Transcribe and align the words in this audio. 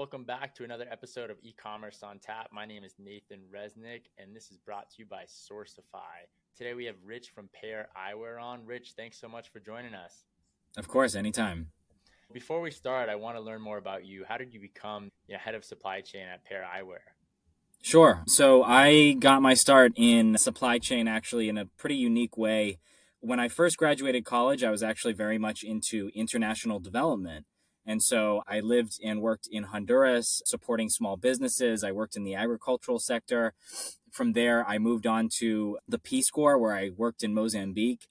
welcome 0.00 0.24
back 0.24 0.54
to 0.54 0.64
another 0.64 0.86
episode 0.90 1.28
of 1.28 1.36
E-commerce 1.42 2.02
on 2.02 2.18
Tap. 2.18 2.48
My 2.50 2.64
name 2.64 2.84
is 2.84 2.94
Nathan 2.98 3.40
Resnick, 3.54 4.04
and 4.16 4.34
this 4.34 4.50
is 4.50 4.56
brought 4.56 4.88
to 4.88 4.94
you 5.00 5.04
by 5.04 5.24
Sourcify. 5.24 6.24
Today 6.56 6.72
we 6.72 6.86
have 6.86 6.94
Rich 7.04 7.32
from 7.34 7.50
Pair 7.52 7.90
Eyewear 7.94 8.42
on. 8.42 8.64
Rich, 8.64 8.94
thanks 8.96 9.20
so 9.20 9.28
much 9.28 9.52
for 9.52 9.60
joining 9.60 9.92
us. 9.92 10.24
Of 10.78 10.88
course, 10.88 11.14
anytime. 11.14 11.66
Before 12.32 12.62
we 12.62 12.70
start, 12.70 13.10
I 13.10 13.16
want 13.16 13.36
to 13.36 13.42
learn 13.42 13.60
more 13.60 13.76
about 13.76 14.06
you. 14.06 14.24
How 14.26 14.38
did 14.38 14.54
you 14.54 14.60
become 14.60 15.10
you 15.28 15.34
know, 15.34 15.38
head 15.38 15.54
of 15.54 15.66
supply 15.66 16.00
chain 16.00 16.26
at 16.28 16.46
Pair 16.46 16.64
Eyewear? 16.64 17.12
Sure. 17.82 18.22
So 18.26 18.62
I 18.62 19.12
got 19.12 19.42
my 19.42 19.52
start 19.52 19.92
in 19.96 20.38
supply 20.38 20.78
chain 20.78 21.08
actually 21.08 21.50
in 21.50 21.58
a 21.58 21.66
pretty 21.76 21.96
unique 21.96 22.38
way. 22.38 22.78
When 23.20 23.38
I 23.38 23.48
first 23.48 23.76
graduated 23.76 24.24
college, 24.24 24.64
I 24.64 24.70
was 24.70 24.82
actually 24.82 25.12
very 25.12 25.36
much 25.36 25.62
into 25.62 26.10
international 26.14 26.80
development. 26.80 27.44
And 27.86 28.02
so 28.02 28.42
I 28.46 28.60
lived 28.60 29.00
and 29.02 29.20
worked 29.20 29.48
in 29.50 29.64
Honduras 29.64 30.42
supporting 30.44 30.88
small 30.88 31.16
businesses. 31.16 31.82
I 31.82 31.92
worked 31.92 32.16
in 32.16 32.24
the 32.24 32.34
agricultural 32.34 32.98
sector. 32.98 33.54
From 34.10 34.32
there, 34.32 34.66
I 34.66 34.78
moved 34.78 35.06
on 35.06 35.28
to 35.38 35.78
the 35.88 35.98
Peace 35.98 36.30
Corps 36.30 36.58
where 36.58 36.74
I 36.74 36.90
worked 36.96 37.22
in 37.22 37.34
Mozambique. 37.34 38.06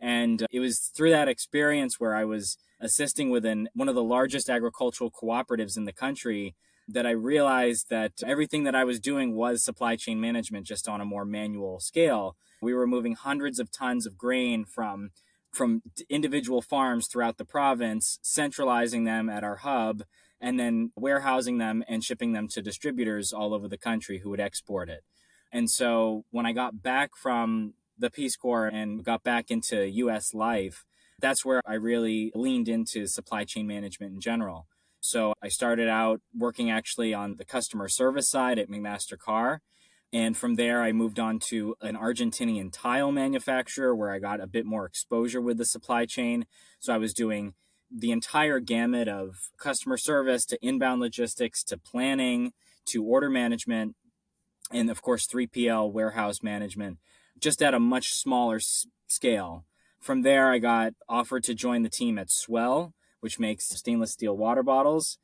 And 0.00 0.42
uh, 0.42 0.46
it 0.50 0.60
was 0.60 0.90
through 0.94 1.10
that 1.10 1.28
experience 1.28 1.98
where 1.98 2.14
I 2.14 2.24
was 2.24 2.58
assisting 2.80 3.30
within 3.30 3.68
one 3.74 3.88
of 3.88 3.94
the 3.94 4.02
largest 4.02 4.50
agricultural 4.50 5.10
cooperatives 5.10 5.76
in 5.76 5.84
the 5.84 5.92
country 5.92 6.54
that 6.86 7.06
I 7.06 7.12
realized 7.12 7.88
that 7.88 8.12
everything 8.26 8.64
that 8.64 8.74
I 8.74 8.84
was 8.84 9.00
doing 9.00 9.34
was 9.34 9.64
supply 9.64 9.96
chain 9.96 10.20
management 10.20 10.66
just 10.66 10.88
on 10.88 11.00
a 11.00 11.04
more 11.04 11.24
manual 11.24 11.80
scale. 11.80 12.36
We 12.60 12.74
were 12.74 12.86
moving 12.86 13.14
hundreds 13.14 13.58
of 13.58 13.70
tons 13.70 14.06
of 14.06 14.18
grain 14.18 14.64
from 14.64 15.10
from 15.54 15.82
individual 16.10 16.60
farms 16.60 17.06
throughout 17.06 17.38
the 17.38 17.44
province, 17.44 18.18
centralizing 18.22 19.04
them 19.04 19.28
at 19.28 19.44
our 19.44 19.56
hub, 19.56 20.02
and 20.40 20.58
then 20.58 20.92
warehousing 20.96 21.58
them 21.58 21.82
and 21.88 22.04
shipping 22.04 22.32
them 22.32 22.48
to 22.48 22.60
distributors 22.60 23.32
all 23.32 23.54
over 23.54 23.68
the 23.68 23.78
country 23.78 24.18
who 24.18 24.30
would 24.30 24.40
export 24.40 24.88
it. 24.88 25.04
And 25.52 25.70
so 25.70 26.24
when 26.30 26.46
I 26.46 26.52
got 26.52 26.82
back 26.82 27.10
from 27.16 27.74
the 27.96 28.10
Peace 28.10 28.36
Corps 28.36 28.66
and 28.66 29.04
got 29.04 29.22
back 29.22 29.50
into 29.50 29.88
US 29.88 30.34
life, 30.34 30.84
that's 31.20 31.44
where 31.44 31.62
I 31.64 31.74
really 31.74 32.32
leaned 32.34 32.68
into 32.68 33.06
supply 33.06 33.44
chain 33.44 33.66
management 33.66 34.14
in 34.14 34.20
general. 34.20 34.66
So 35.00 35.34
I 35.42 35.48
started 35.48 35.88
out 35.88 36.20
working 36.36 36.70
actually 36.70 37.14
on 37.14 37.36
the 37.36 37.44
customer 37.44 37.88
service 37.88 38.28
side 38.28 38.58
at 38.58 38.68
McMaster 38.68 39.18
Carr 39.18 39.62
and 40.14 40.36
from 40.36 40.54
there, 40.54 40.80
I 40.80 40.92
moved 40.92 41.18
on 41.18 41.40
to 41.48 41.74
an 41.80 41.96
Argentinian 41.96 42.70
tile 42.72 43.10
manufacturer 43.10 43.96
where 43.96 44.12
I 44.12 44.20
got 44.20 44.40
a 44.40 44.46
bit 44.46 44.64
more 44.64 44.86
exposure 44.86 45.40
with 45.40 45.58
the 45.58 45.64
supply 45.64 46.06
chain. 46.06 46.46
So 46.78 46.94
I 46.94 46.98
was 46.98 47.12
doing 47.12 47.54
the 47.90 48.12
entire 48.12 48.60
gamut 48.60 49.08
of 49.08 49.50
customer 49.58 49.96
service 49.96 50.44
to 50.46 50.64
inbound 50.64 51.00
logistics 51.00 51.64
to 51.64 51.78
planning 51.78 52.52
to 52.86 53.02
order 53.02 53.28
management 53.28 53.96
and, 54.70 54.88
of 54.88 55.02
course, 55.02 55.26
3PL 55.26 55.90
warehouse 55.90 56.44
management, 56.44 56.98
just 57.40 57.60
at 57.60 57.74
a 57.74 57.80
much 57.80 58.12
smaller 58.12 58.56
s- 58.56 58.86
scale. 59.08 59.64
From 60.00 60.22
there, 60.22 60.52
I 60.52 60.58
got 60.58 60.92
offered 61.08 61.42
to 61.44 61.54
join 61.54 61.82
the 61.82 61.90
team 61.90 62.20
at 62.20 62.28
S'well, 62.28 62.92
which 63.24 63.38
makes 63.38 63.70
stainless 63.70 64.12
steel 64.12 64.36
water 64.36 64.62
bottles. 64.62 65.16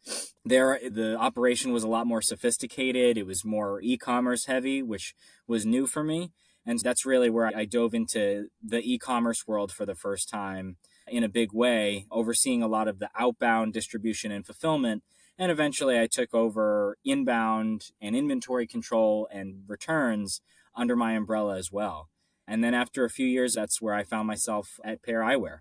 There, 0.43 0.81
the 0.91 1.19
operation 1.19 1.71
was 1.71 1.83
a 1.83 1.89
lot 1.89 2.07
more 2.07 2.23
sophisticated. 2.23 3.19
It 3.19 3.27
was 3.27 3.45
more 3.45 3.79
e-commerce 3.83 4.47
heavy, 4.47 4.83
which 4.83 5.15
was 5.47 5.67
new 5.67 5.87
for 5.87 6.03
me. 6.03 6.33
And 6.65 6.79
that's 6.79 7.05
really 7.05 7.29
where 7.29 7.53
I 7.55 7.67
dove 7.67 7.93
into 7.93 8.47
the 8.63 8.81
e-commerce 8.83 9.47
world 9.47 9.71
for 9.71 9.85
the 9.85 9.95
first 9.95 10.31
time 10.31 10.79
in 11.07 11.23
a 11.23 11.29
big 11.29 11.53
way, 11.53 12.07
overseeing 12.11 12.63
a 12.63 12.69
lot 12.69 12.89
of 12.89 13.01
the 13.01 13.11
outbound 13.19 13.75
distribution 13.75 14.33
and 14.33 14.47
fulfillment. 14.47 15.03
And 15.39 15.53
eventually 15.53 16.01
I 16.01 16.07
took 16.07 16.33
over 16.33 16.97
inbound 17.05 17.91
and 18.01 18.17
inventory 18.17 18.67
control 18.67 19.29
and 19.31 19.65
returns 19.67 20.41
under 20.75 20.97
my 20.97 21.13
umbrella 21.13 21.59
as 21.59 21.71
well. 21.71 22.09
And 22.49 22.65
then 22.65 22.73
after 22.73 23.05
a 23.05 23.11
few 23.11 23.27
years, 23.27 23.53
that's 23.53 23.83
where 23.83 23.93
I 23.93 24.05
found 24.05 24.27
myself 24.27 24.81
at 24.83 25.03
Pair 25.03 25.21
Eyewear. 25.21 25.59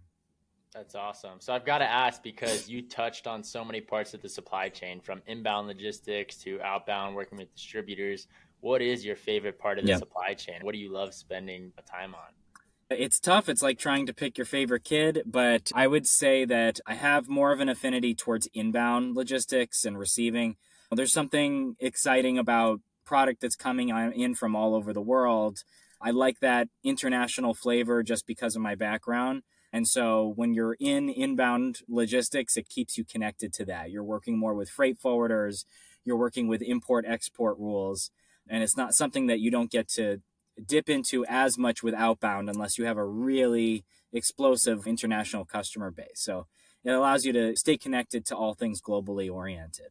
That's 0.80 0.96
awesome. 0.96 1.42
So 1.42 1.52
I've 1.52 1.66
got 1.66 1.80
to 1.80 1.92
ask 1.92 2.24
because 2.24 2.70
you 2.70 2.82
touched 2.82 3.28
on 3.28 3.44
so 3.44 3.66
many 3.66 3.82
parts 3.82 4.14
of 4.14 4.22
the 4.22 4.30
supply 4.30 4.70
chain 4.70 5.02
from 5.02 5.22
inbound 5.28 5.68
logistics 5.68 6.38
to 6.38 6.62
outbound 6.62 7.18
working 7.18 7.38
with 7.38 7.54
distributors. 7.54 8.28
What 8.62 8.82
is 8.82 9.04
your 9.04 9.18
favorite 9.18 9.60
part 9.60 9.78
of 9.78 9.84
the 9.84 9.92
yeah. 9.92 9.98
supply 9.98 10.36
chain? 10.36 10.60
What 10.62 10.72
do 10.72 10.78
you 10.80 10.90
love 10.90 11.14
spending 11.14 11.74
time 11.86 12.16
on? 12.16 12.98
It's 12.98 13.20
tough. 13.20 13.50
It's 13.50 13.62
like 13.62 13.78
trying 13.78 14.06
to 14.06 14.14
pick 14.14 14.38
your 14.38 14.46
favorite 14.46 14.86
kid, 14.86 15.24
but 15.26 15.70
I 15.76 15.86
would 15.86 16.08
say 16.08 16.46
that 16.46 16.80
I 16.88 16.94
have 16.94 17.28
more 17.28 17.52
of 17.52 17.60
an 17.60 17.68
affinity 17.68 18.16
towards 18.16 18.48
inbound 18.54 19.18
logistics 19.18 19.84
and 19.84 20.00
receiving. 20.00 20.56
There's 20.94 21.12
something 21.12 21.76
exciting 21.82 22.38
about 22.38 22.80
product 23.04 23.42
that's 23.42 23.58
coming 23.58 23.90
in 23.90 24.34
from 24.34 24.56
all 24.56 24.74
over 24.74 24.94
the 24.94 25.02
world. 25.02 25.66
I 26.00 26.12
like 26.12 26.40
that 26.40 26.70
international 26.86 27.54
flavor 27.54 28.02
just 28.02 28.26
because 28.26 28.56
of 28.56 28.62
my 28.62 28.76
background. 28.76 29.44
And 29.72 29.88
so 29.88 30.34
when 30.36 30.54
you're 30.54 30.76
in 30.80 31.10
inbound 31.10 31.80
logistics, 31.88 32.58
it 32.58 32.68
keeps 32.70 32.98
you 32.98 33.04
connected 33.04 33.54
to 33.54 33.66
that. 33.66 33.92
You're 33.92 34.04
working 34.04 34.38
more 34.38 34.54
with 34.54 34.70
freight 34.70 35.00
forwarders, 35.00 35.66
you're 36.04 36.18
working 36.18 36.48
with 36.48 36.62
import 36.62 37.06
export 37.08 37.58
rules, 37.60 38.12
and 38.48 38.64
it's 38.64 38.78
not 38.78 38.96
something 38.96 39.28
that 39.28 39.40
you 39.40 39.52
don't 39.52 39.72
get 39.72 39.88
to 39.90 40.22
dip 40.66 40.90
into 40.90 41.26
as 41.26 41.58
much 41.58 41.84
with 41.84 41.94
outbound 41.94 42.50
unless 42.50 42.78
you 42.78 42.86
have 42.86 42.98
a 42.98 43.06
really 43.06 43.86
explosive 44.12 44.88
international 44.88 45.46
customer 45.46 45.92
base. 45.92 46.16
So 46.16 46.48
it 46.84 46.92
allows 46.92 47.26
you 47.26 47.34
to 47.34 47.56
stay 47.56 47.78
connected 47.78 48.26
to 48.28 48.36
all 48.36 48.54
things 48.54 48.82
globally 48.82 49.32
oriented. 49.32 49.88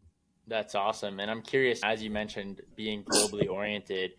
That's 0.47 0.75
awesome. 0.75 1.21
And 1.21 1.31
I'm 1.31 1.43
curious, 1.43 1.81
as 1.85 2.03
you 2.03 2.11
mentioned, 2.11 2.63
being 2.75 3.05
globally 3.05 3.49
oriented, 3.49 4.13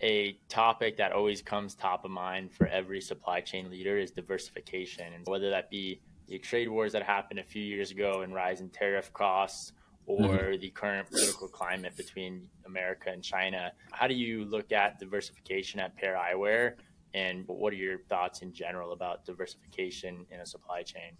a 0.00 0.36
topic 0.48 0.96
that 0.98 1.12
always 1.12 1.42
comes 1.42 1.74
top 1.74 2.04
of 2.04 2.10
mind 2.10 2.52
for 2.52 2.66
every 2.66 3.00
supply 3.00 3.40
chain 3.40 3.70
leader 3.70 3.98
is 3.98 4.10
diversification. 4.10 5.12
And 5.12 5.26
whether 5.26 5.50
that 5.50 5.70
be 5.70 6.00
the 6.28 6.38
trade 6.38 6.68
wars 6.68 6.92
that 6.92 7.02
happened 7.02 7.40
a 7.40 7.44
few 7.44 7.62
years 7.62 7.90
ago 7.90 8.22
and 8.22 8.34
rising 8.34 8.70
tariff 8.70 9.12
costs 9.12 9.72
or 10.06 10.18
mm-hmm. 10.18 10.60
the 10.60 10.70
current 10.70 11.10
political 11.10 11.48
climate 11.48 11.96
between 11.96 12.46
America 12.66 13.10
and 13.10 13.22
China. 13.22 13.72
How 13.92 14.06
do 14.06 14.14
you 14.14 14.44
look 14.44 14.72
at 14.72 14.98
diversification 14.98 15.80
at 15.80 15.96
Pair 15.96 16.16
Eyewear? 16.16 16.74
And 17.14 17.44
what 17.46 17.72
are 17.72 17.76
your 17.76 17.98
thoughts 18.10 18.42
in 18.42 18.52
general 18.52 18.92
about 18.92 19.24
diversification 19.24 20.26
in 20.30 20.40
a 20.40 20.46
supply 20.46 20.82
chain? 20.82 21.16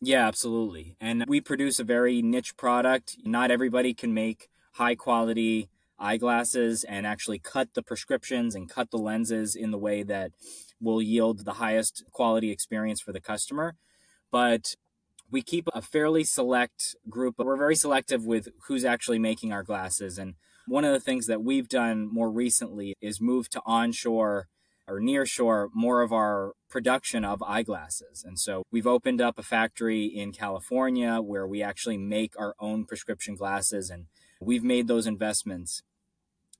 Yeah, 0.00 0.26
absolutely. 0.26 0.96
And 1.00 1.24
we 1.26 1.40
produce 1.40 1.78
a 1.78 1.84
very 1.84 2.22
niche 2.22 2.56
product. 2.56 3.16
Not 3.24 3.50
everybody 3.50 3.94
can 3.94 4.14
make 4.14 4.48
high 4.74 4.94
quality 4.94 5.68
eyeglasses 5.98 6.84
and 6.84 7.06
actually 7.06 7.38
cut 7.38 7.74
the 7.74 7.82
prescriptions 7.82 8.54
and 8.54 8.68
cut 8.68 8.90
the 8.90 8.98
lenses 8.98 9.54
in 9.54 9.70
the 9.70 9.78
way 9.78 10.02
that 10.02 10.32
will 10.80 11.00
yield 11.00 11.44
the 11.44 11.54
highest 11.54 12.04
quality 12.12 12.50
experience 12.50 13.00
for 13.00 13.12
the 13.12 13.20
customer. 13.20 13.74
But 14.30 14.74
we 15.30 15.42
keep 15.42 15.68
a 15.72 15.82
fairly 15.82 16.24
select 16.24 16.96
group. 17.08 17.36
We're 17.38 17.56
very 17.56 17.76
selective 17.76 18.24
with 18.24 18.48
who's 18.66 18.84
actually 18.84 19.18
making 19.18 19.52
our 19.52 19.62
glasses. 19.62 20.18
And 20.18 20.34
one 20.66 20.84
of 20.84 20.92
the 20.92 21.00
things 21.00 21.26
that 21.26 21.42
we've 21.42 21.68
done 21.68 22.08
more 22.12 22.30
recently 22.30 22.94
is 23.00 23.20
move 23.20 23.48
to 23.50 23.62
onshore 23.66 24.48
or 24.86 25.00
nearshore 25.00 25.68
more 25.74 26.02
of 26.02 26.12
our 26.12 26.52
production 26.68 27.24
of 27.24 27.42
eyeglasses. 27.42 28.22
And 28.24 28.38
so 28.38 28.64
we've 28.70 28.86
opened 28.86 29.20
up 29.20 29.38
a 29.38 29.42
factory 29.42 30.04
in 30.04 30.32
California 30.32 31.20
where 31.20 31.46
we 31.46 31.62
actually 31.62 31.96
make 31.96 32.38
our 32.38 32.54
own 32.60 32.84
prescription 32.84 33.34
glasses 33.34 33.90
and 33.90 34.06
we've 34.44 34.64
made 34.64 34.86
those 34.86 35.06
investments. 35.06 35.82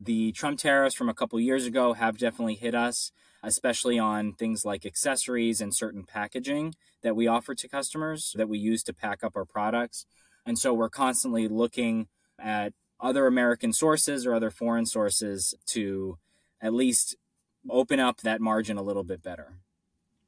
The 0.01 0.33
Trump 0.33 0.59
tariffs 0.59 0.97
from 0.97 1.09
a 1.09 1.15
couple 1.15 1.39
years 1.39 1.67
ago 1.67 1.93
have 1.93 2.19
definitely 2.19 2.57
hit 2.57 2.75
us, 2.75 3.13
especially 3.43 3.99
on 3.99 4.33
things 4.33 4.65
like 4.65 4.85
accessories 4.85 5.61
and 5.61 5.75
certain 5.75 6.05
packaging 6.05 6.75
that 7.03 7.15
we 7.15 7.27
offer 7.27 7.55
to 7.55 7.69
customers 7.69 8.35
that 8.37 8.49
we 8.49 8.59
use 8.59 8.83
to 8.85 8.93
pack 8.93 9.23
up 9.23 9.37
our 9.37 9.45
products. 9.45 10.07
And 10.45 10.59
so 10.59 10.75
we're 10.75 10.91
constantly 10.91 11.49
looking 11.49 12.09
at 12.39 12.73
other 13.01 13.27
American 13.27 13.73
sources 13.73 14.27
or 14.27 14.35
other 14.35 14.51
foreign 14.51 14.87
sources 14.87 15.55
to 15.67 16.19
at 16.61 16.75
least 16.75 17.17
open 17.71 18.01
up 18.01 18.21
that 18.23 18.41
margin 18.41 18.77
a 18.77 18.83
little 18.83 19.05
bit 19.05 19.23
better. 19.23 19.59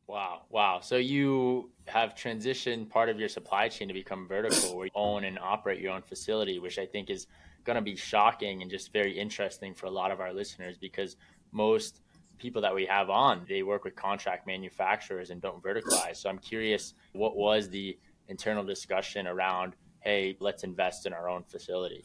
Wow. 0.08 0.43
Wow. 0.50 0.81
So 0.81 0.97
you 0.97 1.70
have 1.87 2.14
transitioned 2.14 2.88
part 2.88 3.08
of 3.08 3.19
your 3.19 3.29
supply 3.29 3.69
chain 3.69 3.88
to 3.88 3.94
become 3.94 4.29
vertical 4.29 4.76
where 4.76 4.87
you 4.87 4.93
own 4.94 5.25
and 5.25 5.38
operate 5.38 5.81
your 5.81 5.93
own 5.93 6.03
facility, 6.03 6.58
which 6.58 6.79
I 6.79 6.87
think 6.87 7.11
is 7.11 7.26
going 7.64 7.76
to 7.76 7.82
be 7.82 7.97
shocking 7.97 8.62
and 8.62 8.70
just 8.70 8.93
very 8.93 9.19
interesting 9.19 9.75
for 9.75 9.87
a 9.87 9.91
lot 9.91 10.12
of 10.12 10.20
our 10.20 10.32
listeners 10.32 10.79
because 10.79 11.17
most 11.50 12.00
people 12.38 12.62
that 12.62 12.75
we 12.75 12.87
have 12.87 13.11
on 13.11 13.44
they 13.49 13.62
work 13.62 13.85
with 13.85 13.97
contract 13.97 14.47
manufacturers 14.47 15.31
and 15.31 15.41
don't 15.41 15.62
verticalize 15.62 16.17
so 16.17 16.29
i'm 16.29 16.38
curious 16.38 16.94
what 17.12 17.35
was 17.37 17.69
the 17.70 17.99
internal 18.29 18.62
discussion 18.62 19.26
around 19.26 19.75
hey 20.00 20.37
let's 20.38 20.64
invest 20.64 21.06
in 21.06 21.12
our 21.12 21.29
own 21.29 21.43
facility 21.44 22.05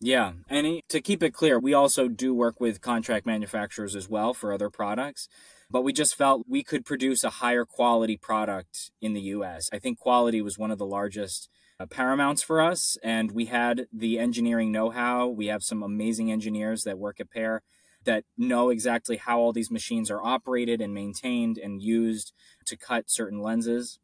yeah 0.00 0.32
and 0.48 0.80
to 0.88 1.00
keep 1.00 1.22
it 1.22 1.32
clear 1.32 1.58
we 1.58 1.74
also 1.74 2.08
do 2.08 2.34
work 2.34 2.60
with 2.60 2.80
contract 2.80 3.26
manufacturers 3.26 3.94
as 3.94 4.08
well 4.08 4.34
for 4.34 4.52
other 4.52 4.70
products 4.70 5.28
but 5.70 5.82
we 5.82 5.92
just 5.92 6.16
felt 6.16 6.44
we 6.48 6.64
could 6.64 6.84
produce 6.84 7.22
a 7.22 7.30
higher 7.30 7.64
quality 7.64 8.16
product 8.16 8.90
in 9.00 9.12
the 9.12 9.20
us 9.20 9.68
i 9.72 9.78
think 9.78 9.98
quality 9.98 10.40
was 10.40 10.58
one 10.58 10.70
of 10.70 10.78
the 10.78 10.86
largest 10.86 11.48
uh, 11.80 11.86
paramounts 11.86 12.42
for 12.42 12.60
us. 12.60 12.98
And 13.02 13.32
we 13.32 13.46
had 13.46 13.86
the 13.92 14.18
engineering 14.18 14.70
know 14.70 14.90
how. 14.90 15.26
We 15.26 15.46
have 15.46 15.62
some 15.62 15.82
amazing 15.82 16.30
engineers 16.30 16.84
that 16.84 16.98
work 16.98 17.18
at 17.20 17.30
Pair 17.30 17.62
that 18.04 18.24
know 18.36 18.68
exactly 18.68 19.16
how 19.16 19.40
all 19.40 19.52
these 19.52 19.70
machines 19.70 20.10
are 20.10 20.22
operated 20.22 20.80
and 20.80 20.94
maintained 20.94 21.58
and 21.58 21.82
used 21.82 22.32
to 22.66 22.76
cut 22.76 23.10
certain 23.10 23.40
lenses. 23.40 23.98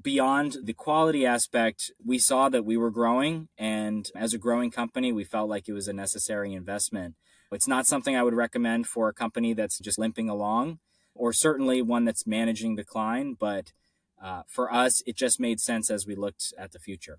Beyond 0.00 0.58
the 0.62 0.74
quality 0.74 1.24
aspect, 1.24 1.90
we 2.04 2.18
saw 2.18 2.48
that 2.50 2.64
we 2.64 2.76
were 2.76 2.90
growing, 2.90 3.48
and 3.56 4.06
as 4.14 4.34
a 4.34 4.38
growing 4.38 4.70
company, 4.70 5.10
we 5.10 5.24
felt 5.24 5.48
like 5.48 5.68
it 5.68 5.72
was 5.72 5.88
a 5.88 5.92
necessary 5.92 6.52
investment. 6.52 7.14
It's 7.50 7.68
not 7.68 7.86
something 7.86 8.14
I 8.14 8.22
would 8.22 8.34
recommend 8.34 8.86
for 8.86 9.08
a 9.08 9.14
company 9.14 9.54
that's 9.54 9.78
just 9.78 9.98
limping 9.98 10.28
along, 10.28 10.80
or 11.14 11.32
certainly 11.32 11.80
one 11.80 12.04
that's 12.04 12.26
managing 12.26 12.76
decline, 12.76 13.36
but 13.38 13.72
uh, 14.22 14.42
for 14.48 14.72
us, 14.72 15.02
it 15.06 15.16
just 15.16 15.40
made 15.40 15.60
sense 15.60 15.90
as 15.90 16.06
we 16.06 16.14
looked 16.14 16.52
at 16.58 16.72
the 16.72 16.78
future. 16.78 17.18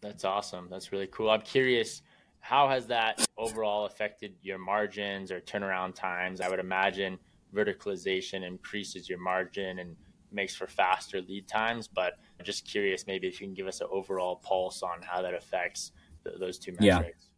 That's 0.00 0.24
awesome. 0.24 0.68
That's 0.70 0.92
really 0.92 1.08
cool. 1.08 1.30
I'm 1.30 1.42
curious 1.42 2.02
how 2.40 2.68
has 2.68 2.86
that 2.86 3.26
overall 3.38 3.86
affected 3.86 4.34
your 4.42 4.58
margins 4.58 5.32
or 5.32 5.40
turnaround 5.40 5.94
times? 5.94 6.42
I 6.42 6.48
would 6.48 6.58
imagine 6.58 7.18
verticalization 7.54 8.46
increases 8.46 9.08
your 9.08 9.18
margin 9.18 9.78
and 9.78 9.96
makes 10.34 10.54
for 10.54 10.66
faster 10.66 11.20
lead 11.20 11.48
times, 11.48 11.88
but 11.88 12.14
I'm 12.38 12.44
just 12.44 12.66
curious 12.66 13.06
maybe 13.06 13.26
if 13.26 13.40
you 13.40 13.46
can 13.46 13.54
give 13.54 13.66
us 13.66 13.80
an 13.80 13.88
overall 13.90 14.36
pulse 14.36 14.82
on 14.82 15.02
how 15.02 15.22
that 15.22 15.34
affects 15.34 15.92
th- 16.24 16.36
those 16.38 16.58
two 16.58 16.72
metrics. 16.72 16.88
Yeah. 16.90 17.30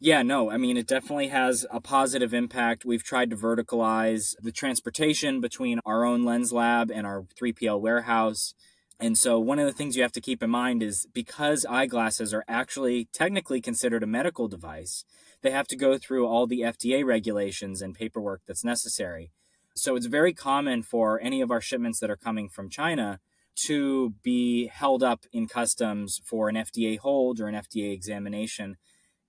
Yeah, 0.00 0.22
no, 0.22 0.50
I 0.50 0.58
mean, 0.58 0.76
it 0.76 0.86
definitely 0.86 1.28
has 1.28 1.64
a 1.70 1.80
positive 1.80 2.34
impact. 2.34 2.84
We've 2.84 3.02
tried 3.02 3.30
to 3.30 3.36
verticalize 3.36 4.34
the 4.42 4.52
transportation 4.52 5.40
between 5.40 5.80
our 5.86 6.04
own 6.04 6.24
lens 6.24 6.52
lab 6.52 6.90
and 6.90 7.06
our 7.06 7.22
3PL 7.40 7.80
warehouse. 7.80 8.54
And 9.00 9.16
so, 9.16 9.38
one 9.38 9.58
of 9.58 9.66
the 9.66 9.72
things 9.72 9.96
you 9.96 10.02
have 10.02 10.12
to 10.12 10.20
keep 10.20 10.42
in 10.42 10.50
mind 10.50 10.82
is 10.82 11.06
because 11.14 11.64
eyeglasses 11.64 12.34
are 12.34 12.44
actually 12.46 13.08
technically 13.14 13.60
considered 13.60 14.02
a 14.02 14.06
medical 14.06 14.46
device, 14.46 15.04
they 15.42 15.50
have 15.50 15.68
to 15.68 15.76
go 15.76 15.96
through 15.96 16.26
all 16.26 16.46
the 16.46 16.60
FDA 16.60 17.04
regulations 17.04 17.80
and 17.80 17.94
paperwork 17.94 18.42
that's 18.46 18.64
necessary. 18.64 19.30
So, 19.74 19.96
it's 19.96 20.06
very 20.06 20.32
common 20.32 20.82
for 20.82 21.20
any 21.20 21.40
of 21.40 21.50
our 21.50 21.60
shipments 21.60 22.00
that 22.00 22.10
are 22.10 22.16
coming 22.16 22.48
from 22.48 22.70
China 22.70 23.20
to 23.66 24.14
be 24.22 24.66
held 24.66 25.02
up 25.02 25.24
in 25.32 25.46
customs 25.46 26.20
for 26.24 26.48
an 26.48 26.56
FDA 26.56 26.98
hold 26.98 27.40
or 27.40 27.46
an 27.46 27.54
FDA 27.54 27.92
examination. 27.92 28.76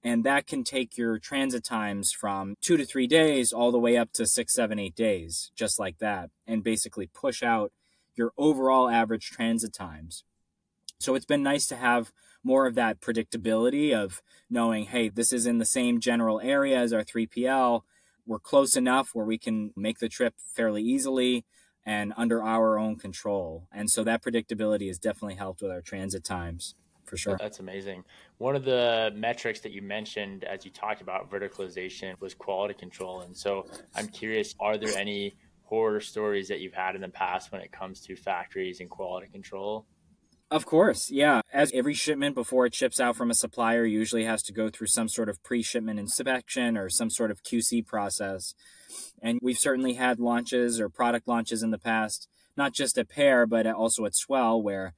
And 0.03 0.23
that 0.23 0.45
can 0.45 0.63
take 0.63 0.97
your 0.97 1.17
transit 1.17 1.63
times 1.63 2.11
from 2.11 2.55
two 2.61 2.77
to 2.77 2.85
three 2.85 3.07
days 3.07 3.51
all 3.51 3.71
the 3.71 3.79
way 3.79 3.97
up 3.97 4.11
to 4.13 4.27
six, 4.27 4.53
seven, 4.53 4.77
eight 4.77 4.95
days, 4.95 5.51
just 5.55 5.79
like 5.79 5.97
that, 5.97 6.29
and 6.45 6.63
basically 6.63 7.07
push 7.07 7.41
out 7.41 7.71
your 8.15 8.31
overall 8.37 8.87
average 8.87 9.31
transit 9.31 9.73
times. 9.73 10.23
So 10.99 11.15
it's 11.15 11.25
been 11.25 11.43
nice 11.43 11.65
to 11.67 11.75
have 11.75 12.11
more 12.43 12.67
of 12.67 12.75
that 12.75 13.01
predictability 13.01 13.93
of 13.93 14.21
knowing, 14.49 14.85
hey, 14.85 15.09
this 15.09 15.33
is 15.33 15.47
in 15.47 15.57
the 15.57 15.65
same 15.65 15.99
general 15.99 16.39
area 16.39 16.79
as 16.79 16.93
our 16.93 17.03
3PL. 17.03 17.81
We're 18.25 18.39
close 18.39 18.75
enough 18.75 19.11
where 19.13 19.25
we 19.25 19.37
can 19.37 19.71
make 19.75 19.99
the 19.99 20.09
trip 20.09 20.35
fairly 20.37 20.81
easily 20.81 21.45
and 21.85 22.13
under 22.17 22.43
our 22.43 22.79
own 22.79 22.95
control. 22.95 23.67
And 23.71 23.89
so 23.89 24.03
that 24.03 24.23
predictability 24.23 24.87
has 24.87 24.97
definitely 24.97 25.35
helped 25.35 25.61
with 25.61 25.71
our 25.71 25.81
transit 25.81 26.23
times 26.23 26.75
for 27.05 27.17
sure. 27.17 27.37
That's 27.37 27.59
amazing. 27.59 28.03
One 28.39 28.55
of 28.55 28.65
the 28.65 29.11
metrics 29.15 29.59
that 29.61 29.71
you 29.71 29.81
mentioned 29.81 30.43
as 30.43 30.65
you 30.65 30.71
talked 30.71 31.01
about 31.01 31.29
verticalization 31.29 32.19
was 32.19 32.33
quality 32.33 32.73
control. 32.73 33.21
And 33.21 33.35
so 33.35 33.67
I'm 33.95 34.07
curious, 34.07 34.55
are 34.59 34.77
there 34.77 34.95
any 34.95 35.35
horror 35.63 35.99
stories 36.01 36.47
that 36.47 36.59
you've 36.59 36.73
had 36.73 36.95
in 36.95 37.01
the 37.01 37.09
past 37.09 37.51
when 37.51 37.61
it 37.61 37.71
comes 37.71 38.01
to 38.01 38.15
factories 38.15 38.79
and 38.79 38.89
quality 38.89 39.27
control? 39.27 39.85
Of 40.55 40.65
course, 40.65 41.11
yeah. 41.11 41.41
As 41.51 41.69
every 41.73 41.93
shipment 41.93 42.33
before 42.33 42.65
it 42.65 42.73
ships 42.73 43.01
out 43.01 43.17
from 43.17 43.29
a 43.29 43.33
supplier 43.33 43.83
usually 43.83 44.23
has 44.23 44.41
to 44.43 44.53
go 44.53 44.69
through 44.69 44.87
some 44.87 45.09
sort 45.09 45.27
of 45.27 45.43
pre 45.43 45.61
shipment 45.61 45.99
inspection 45.99 46.77
or 46.77 46.87
some 46.87 47.09
sort 47.09 47.29
of 47.29 47.43
QC 47.43 47.85
process. 47.85 48.55
And 49.21 49.37
we've 49.41 49.57
certainly 49.57 49.95
had 49.95 50.17
launches 50.17 50.79
or 50.79 50.87
product 50.87 51.27
launches 51.27 51.61
in 51.61 51.71
the 51.71 51.77
past, 51.77 52.29
not 52.55 52.73
just 52.73 52.97
at 52.97 53.09
Pair, 53.09 53.45
but 53.45 53.67
also 53.67 54.05
at 54.05 54.13
S'well, 54.13 54.63
where 54.63 54.93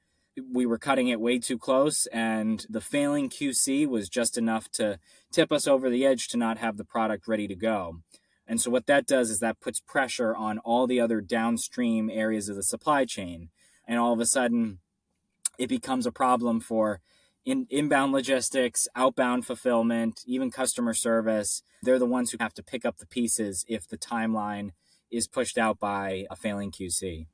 we 0.48 0.64
were 0.64 0.78
cutting 0.78 1.08
it 1.08 1.18
way 1.18 1.40
too 1.40 1.58
close 1.58 2.06
and 2.12 2.64
the 2.70 2.80
failing 2.80 3.28
QC 3.28 3.84
was 3.88 4.08
just 4.08 4.38
enough 4.38 4.70
to 4.74 5.00
tip 5.32 5.50
us 5.50 5.66
over 5.66 5.90
the 5.90 6.06
edge 6.06 6.28
to 6.28 6.36
not 6.36 6.58
have 6.58 6.76
the 6.76 6.84
product 6.84 7.26
ready 7.26 7.48
to 7.48 7.56
go. 7.56 7.98
And 8.46 8.60
so 8.60 8.70
what 8.70 8.86
that 8.86 9.08
does 9.08 9.28
is 9.28 9.40
that 9.40 9.58
puts 9.58 9.80
pressure 9.80 10.36
on 10.36 10.58
all 10.60 10.86
the 10.86 11.00
other 11.00 11.20
downstream 11.20 12.10
areas 12.10 12.48
of 12.48 12.54
the 12.54 12.62
supply 12.62 13.04
chain. 13.04 13.48
And 13.88 13.98
all 13.98 14.12
of 14.12 14.20
a 14.20 14.26
sudden, 14.26 14.78
it 15.58 15.68
becomes 15.68 16.06
a 16.06 16.12
problem 16.12 16.60
for 16.60 17.00
in, 17.44 17.66
inbound 17.70 18.12
logistics, 18.12 18.88
outbound 18.94 19.46
fulfillment, 19.46 20.22
even 20.26 20.50
customer 20.50 20.94
service. 20.94 21.62
They're 21.82 21.98
the 21.98 22.06
ones 22.06 22.30
who 22.30 22.38
have 22.40 22.54
to 22.54 22.62
pick 22.62 22.84
up 22.84 22.98
the 22.98 23.06
pieces 23.06 23.64
if 23.68 23.86
the 23.88 23.98
timeline 23.98 24.70
is 25.10 25.26
pushed 25.26 25.58
out 25.58 25.78
by 25.78 26.26
a 26.30 26.36
failing 26.36 26.70
QC. 26.70 27.26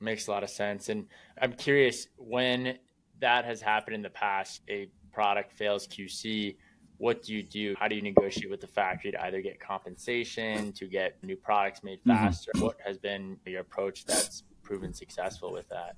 Makes 0.00 0.26
a 0.26 0.30
lot 0.30 0.42
of 0.42 0.50
sense. 0.50 0.88
And 0.88 1.06
I'm 1.40 1.52
curious 1.52 2.08
when 2.16 2.78
that 3.20 3.44
has 3.44 3.60
happened 3.60 3.94
in 3.94 4.02
the 4.02 4.10
past, 4.10 4.62
a 4.68 4.88
product 5.12 5.52
fails 5.52 5.86
QC 5.86 6.56
what 6.98 7.22
do 7.22 7.34
you 7.34 7.42
do? 7.42 7.74
How 7.78 7.88
do 7.88 7.96
you 7.96 8.02
negotiate 8.02 8.50
with 8.50 8.60
the 8.60 8.66
factory 8.66 9.12
to 9.12 9.22
either 9.24 9.40
get 9.40 9.60
compensation, 9.60 10.72
to 10.72 10.86
get 10.86 11.22
new 11.22 11.36
products 11.36 11.82
made 11.82 11.98
mm-hmm. 12.00 12.12
faster? 12.12 12.52
Mm-hmm. 12.54 12.64
What 12.64 12.76
has 12.84 12.98
been 12.98 13.36
your 13.46 13.60
approach 13.60 14.04
that's 14.04 14.44
proven 14.62 14.94
successful 14.94 15.52
with 15.52 15.68
that? 15.68 15.96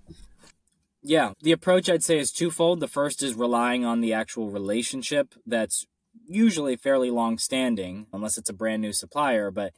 Yeah, 1.08 1.34
the 1.40 1.52
approach 1.52 1.88
I'd 1.88 2.02
say 2.02 2.18
is 2.18 2.32
twofold. 2.32 2.80
The 2.80 2.88
first 2.88 3.22
is 3.22 3.34
relying 3.34 3.84
on 3.84 4.00
the 4.00 4.12
actual 4.12 4.50
relationship 4.50 5.34
that's 5.46 5.86
usually 6.26 6.74
fairly 6.74 7.12
long 7.12 7.38
standing, 7.38 8.08
unless 8.12 8.36
it's 8.36 8.50
a 8.50 8.52
brand 8.52 8.82
new 8.82 8.92
supplier, 8.92 9.52
but 9.52 9.72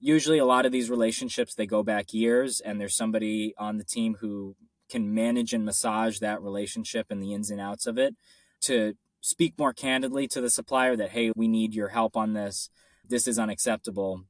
usually 0.00 0.38
a 0.38 0.44
lot 0.44 0.66
of 0.66 0.72
these 0.72 0.90
relationships 0.90 1.54
they 1.54 1.64
go 1.64 1.84
back 1.84 2.12
years 2.12 2.58
and 2.58 2.80
there's 2.80 2.96
somebody 2.96 3.54
on 3.56 3.76
the 3.76 3.84
team 3.84 4.16
who 4.20 4.56
can 4.90 5.14
manage 5.14 5.52
and 5.52 5.64
massage 5.64 6.18
that 6.18 6.42
relationship 6.42 7.06
and 7.08 7.22
the 7.22 7.32
ins 7.32 7.50
and 7.50 7.60
outs 7.60 7.86
of 7.86 7.96
it 7.96 8.16
to 8.62 8.94
speak 9.20 9.54
more 9.56 9.72
candidly 9.72 10.26
to 10.26 10.40
the 10.40 10.50
supplier 10.50 10.96
that, 10.96 11.10
hey, 11.10 11.30
we 11.36 11.46
need 11.46 11.72
your 11.72 11.90
help 11.90 12.16
on 12.16 12.32
this. 12.32 12.68
This 13.08 13.28
is 13.28 13.38
unacceptable. 13.38 14.24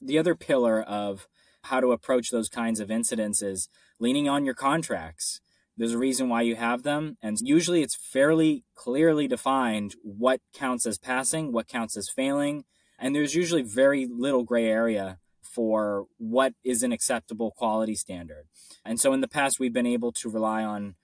The 0.00 0.16
other 0.16 0.36
pillar 0.36 0.80
of 0.80 1.26
how 1.64 1.80
to 1.80 1.90
approach 1.90 2.30
those 2.30 2.48
kinds 2.48 2.78
of 2.78 2.88
incidents 2.88 3.42
is 3.42 3.68
leaning 3.98 4.28
on 4.28 4.44
your 4.44 4.54
contracts. 4.54 5.40
There's 5.76 5.92
a 5.92 5.98
reason 5.98 6.28
why 6.28 6.42
you 6.42 6.56
have 6.56 6.82
them, 6.82 7.16
and 7.22 7.36
usually 7.40 7.82
it's 7.82 7.96
fairly 7.96 8.64
clearly 8.74 9.26
defined 9.26 9.94
what 10.02 10.40
counts 10.52 10.86
as 10.86 10.98
passing, 10.98 11.52
what 11.52 11.66
counts 11.66 11.96
as 11.96 12.10
failing, 12.10 12.64
and 12.98 13.14
there's 13.14 13.34
usually 13.34 13.62
very 13.62 14.06
little 14.06 14.44
gray 14.44 14.66
area 14.66 15.18
for 15.40 16.06
what 16.18 16.54
is 16.64 16.82
an 16.82 16.92
acceptable 16.92 17.50
quality 17.50 17.94
standard. 17.94 18.44
And 18.84 19.00
so 19.00 19.12
in 19.12 19.20
the 19.20 19.28
past, 19.28 19.58
we've 19.58 19.72
been 19.72 19.86
able 19.86 20.12
to 20.12 20.30
rely 20.30 20.62
on 20.62 20.94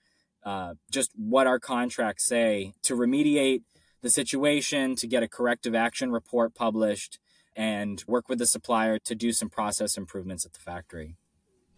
uh, 0.43 0.75
just 0.91 1.11
what 1.15 1.47
our 1.47 1.59
contracts 1.59 2.25
say 2.25 2.73
to 2.83 2.95
remediate 2.95 3.63
the 4.01 4.09
situation, 4.09 4.95
to 4.95 5.07
get 5.07 5.23
a 5.23 5.27
corrective 5.27 5.75
action 5.75 6.11
report 6.11 6.55
published, 6.55 7.19
and 7.55 8.03
work 8.07 8.29
with 8.29 8.39
the 8.39 8.45
supplier 8.45 8.97
to 8.99 9.15
do 9.15 9.33
some 9.33 9.49
process 9.49 9.97
improvements 9.97 10.45
at 10.45 10.53
the 10.53 10.59
factory. 10.59 11.17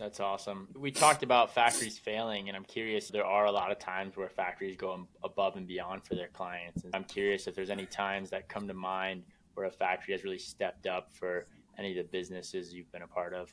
That's 0.01 0.19
awesome. 0.19 0.67
We 0.75 0.89
talked 0.89 1.21
about 1.21 1.53
factories 1.53 1.99
failing, 1.99 2.47
and 2.47 2.57
I'm 2.57 2.63
curious. 2.63 3.09
There 3.09 3.23
are 3.23 3.45
a 3.45 3.51
lot 3.51 3.71
of 3.71 3.77
times 3.77 4.17
where 4.17 4.27
factories 4.29 4.75
go 4.75 5.07
above 5.23 5.57
and 5.57 5.67
beyond 5.67 6.03
for 6.03 6.15
their 6.15 6.29
clients. 6.29 6.83
And 6.83 6.95
I'm 6.95 7.03
curious 7.03 7.45
if 7.45 7.53
there's 7.53 7.69
any 7.69 7.85
times 7.85 8.31
that 8.31 8.49
come 8.49 8.67
to 8.67 8.73
mind 8.73 9.21
where 9.53 9.67
a 9.67 9.69
factory 9.69 10.15
has 10.15 10.23
really 10.23 10.39
stepped 10.39 10.87
up 10.87 11.13
for 11.13 11.45
any 11.77 11.91
of 11.91 11.97
the 11.97 12.11
businesses 12.11 12.73
you've 12.73 12.91
been 12.91 13.03
a 13.03 13.07
part 13.07 13.35
of. 13.35 13.51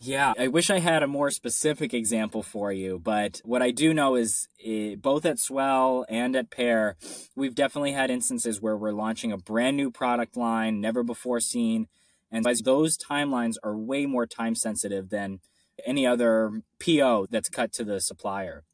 Yeah, 0.00 0.32
I 0.36 0.48
wish 0.48 0.70
I 0.70 0.80
had 0.80 1.04
a 1.04 1.06
more 1.06 1.30
specific 1.30 1.94
example 1.94 2.42
for 2.42 2.72
you, 2.72 2.98
but 2.98 3.40
what 3.44 3.62
I 3.62 3.70
do 3.70 3.94
know 3.94 4.16
is 4.16 4.48
it, 4.58 5.00
both 5.00 5.24
at 5.24 5.36
S'well 5.36 6.04
and 6.08 6.34
at 6.34 6.50
Pair, 6.50 6.96
we've 7.36 7.54
definitely 7.54 7.92
had 7.92 8.10
instances 8.10 8.60
where 8.60 8.76
we're 8.76 8.90
launching 8.90 9.30
a 9.30 9.38
brand 9.38 9.76
new 9.76 9.92
product 9.92 10.36
line, 10.36 10.80
never 10.80 11.04
before 11.04 11.38
seen, 11.38 11.86
and 12.34 12.44
those 12.44 12.98
timelines 12.98 13.54
are 13.62 13.76
way 13.76 14.06
more 14.06 14.26
time 14.26 14.56
sensitive 14.56 15.10
than 15.10 15.38
any 15.86 16.04
other 16.04 16.62
PO 16.84 17.28
that's 17.30 17.48
cut 17.48 17.72
to 17.74 17.84
the 17.84 18.00
supplier. 18.00 18.64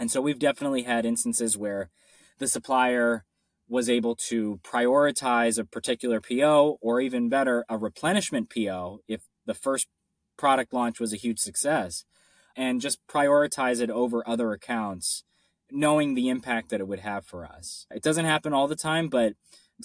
And 0.00 0.10
so 0.10 0.20
we've 0.20 0.40
definitely 0.40 0.82
had 0.82 1.06
instances 1.06 1.56
where 1.56 1.88
the 2.38 2.48
supplier 2.48 3.24
was 3.68 3.88
able 3.88 4.16
to 4.16 4.58
prioritize 4.64 5.56
a 5.56 5.64
particular 5.64 6.20
PO 6.20 6.78
or 6.80 7.00
even 7.00 7.28
better, 7.28 7.64
a 7.68 7.78
replenishment 7.78 8.50
PO 8.50 8.98
if 9.06 9.20
the 9.46 9.54
first 9.54 9.86
product 10.36 10.72
launch 10.72 10.98
was 10.98 11.12
a 11.12 11.16
huge 11.16 11.38
success 11.38 12.04
and 12.56 12.80
just 12.80 12.98
prioritize 13.06 13.80
it 13.80 13.90
over 13.90 14.28
other 14.28 14.50
accounts, 14.50 15.22
knowing 15.70 16.14
the 16.14 16.28
impact 16.28 16.70
that 16.70 16.80
it 16.80 16.88
would 16.88 17.00
have 17.00 17.24
for 17.24 17.44
us. 17.44 17.86
It 17.88 18.02
doesn't 18.02 18.24
happen 18.24 18.52
all 18.52 18.66
the 18.66 18.74
time, 18.74 19.08
but 19.08 19.34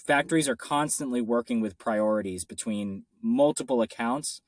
factories 0.03 0.49
are 0.49 0.55
constantly 0.55 1.21
working 1.21 1.61
with 1.61 1.77
priorities 1.77 2.45
between 2.45 3.03
multiple 3.21 3.81
accounts. 3.81 4.41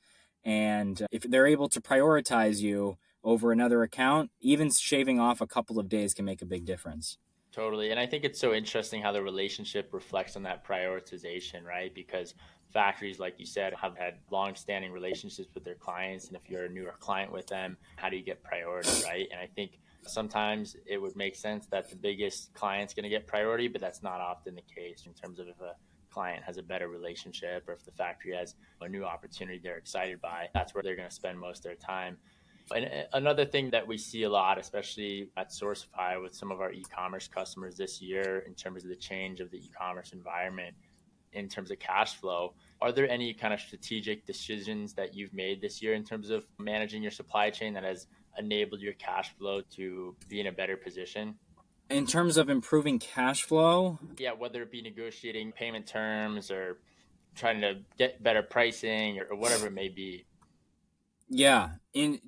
And 0.44 1.06
if 1.10 1.22
they're 1.22 1.46
able 1.46 1.68
to 1.68 1.80
prioritize 1.80 2.60
you 2.60 2.98
over 3.24 3.52
another 3.52 3.82
account, 3.82 4.30
even 4.40 4.70
shaving 4.70 5.18
off 5.20 5.40
a 5.40 5.46
couple 5.46 5.78
of 5.78 5.88
days 5.88 6.14
can 6.14 6.24
make 6.24 6.42
a 6.42 6.46
big 6.46 6.64
difference. 6.64 7.18
Totally. 7.52 7.90
And 7.90 7.98
I 7.98 8.06
think 8.06 8.24
it's 8.24 8.38
so 8.38 8.54
interesting 8.54 9.02
how 9.02 9.12
the 9.12 9.22
relationship 9.22 9.92
reflects 9.92 10.36
on 10.36 10.42
that 10.44 10.66
prioritization, 10.66 11.64
right? 11.64 11.92
Because 11.94 12.34
factories, 12.72 13.18
like 13.18 13.34
you 13.38 13.46
said, 13.46 13.74
have 13.74 13.96
had 13.96 14.18
long 14.30 14.54
standing 14.54 14.92
relationships 14.92 15.48
with 15.54 15.64
their 15.64 15.74
clients. 15.74 16.28
And 16.28 16.36
if 16.36 16.48
you're 16.48 16.66
a 16.66 16.68
newer 16.68 16.94
client 17.00 17.32
with 17.32 17.46
them, 17.46 17.76
how 17.96 18.10
do 18.10 18.16
you 18.16 18.22
get 18.22 18.42
priority, 18.42 18.90
right? 19.04 19.26
And 19.32 19.40
I 19.40 19.46
think 19.46 19.80
sometimes 20.06 20.76
it 20.86 21.00
would 21.00 21.16
make 21.16 21.36
sense 21.36 21.66
that 21.66 21.90
the 21.90 21.96
biggest 21.96 22.52
client's 22.54 22.94
going 22.94 23.04
to 23.04 23.08
get 23.08 23.26
priority, 23.26 23.68
but 23.68 23.80
that's 23.80 24.02
not 24.02 24.20
often 24.20 24.54
the 24.54 24.62
case 24.62 25.04
in 25.06 25.12
terms 25.12 25.38
of 25.38 25.48
if 25.48 25.60
a 25.60 25.74
client 26.10 26.42
has 26.44 26.56
a 26.56 26.62
better 26.62 26.88
relationship 26.88 27.64
or 27.68 27.74
if 27.74 27.84
the 27.84 27.92
factory 27.92 28.34
has 28.34 28.54
a 28.80 28.88
new 28.88 29.04
opportunity 29.04 29.60
they're 29.62 29.76
excited 29.76 30.20
by, 30.20 30.48
that's 30.54 30.74
where 30.74 30.82
they're 30.82 30.96
going 30.96 31.08
to 31.08 31.14
spend 31.14 31.38
most 31.38 31.58
of 31.58 31.64
their 31.64 31.74
time. 31.74 32.16
And 32.74 32.84
uh, 32.86 32.88
another 33.14 33.44
thing 33.44 33.70
that 33.70 33.86
we 33.86 33.98
see 33.98 34.24
a 34.24 34.30
lot, 34.30 34.58
especially 34.58 35.30
at 35.36 35.50
Sourcify 35.50 36.20
with 36.22 36.34
some 36.34 36.50
of 36.50 36.60
our 36.60 36.72
e-commerce 36.72 37.28
customers 37.28 37.76
this 37.76 38.00
year, 38.00 38.44
in 38.46 38.54
terms 38.54 38.84
of 38.84 38.90
the 38.90 38.96
change 38.96 39.40
of 39.40 39.50
the 39.50 39.58
e-commerce 39.58 40.12
environment, 40.12 40.74
in 41.32 41.48
terms 41.48 41.70
of 41.70 41.78
cash 41.78 42.16
flow, 42.16 42.54
are 42.80 42.92
there 42.92 43.08
any 43.08 43.34
kind 43.34 43.52
of 43.52 43.60
strategic 43.60 44.26
decisions 44.26 44.94
that 44.94 45.14
you've 45.14 45.32
made 45.34 45.60
this 45.60 45.82
year 45.82 45.94
in 45.94 46.04
terms 46.04 46.30
of 46.30 46.46
managing 46.58 47.02
your 47.02 47.10
supply 47.10 47.50
chain 47.50 47.74
that 47.74 47.84
has 47.84 48.06
enabled 48.38 48.80
your 48.80 48.94
cash 48.94 49.34
flow 49.36 49.62
to 49.76 50.16
be 50.28 50.40
in 50.40 50.46
a 50.46 50.52
better 50.52 50.76
position? 50.76 51.36
In 51.90 52.06
terms 52.06 52.36
of 52.36 52.50
improving 52.50 52.98
cash 52.98 53.42
flow, 53.42 53.98
yeah, 54.18 54.32
whether 54.32 54.62
it 54.62 54.70
be 54.70 54.82
negotiating 54.82 55.52
payment 55.52 55.86
terms 55.86 56.50
or 56.50 56.78
trying 57.34 57.60
to 57.60 57.78
get 57.96 58.22
better 58.22 58.42
pricing 58.42 59.20
or, 59.20 59.36
whatever 59.36 59.68
it 59.68 59.72
may 59.72 59.88
be. 59.88 60.26
Yeah, 61.28 61.70
in 61.94 62.20